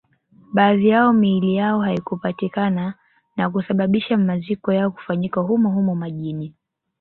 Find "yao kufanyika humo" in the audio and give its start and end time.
4.73-5.69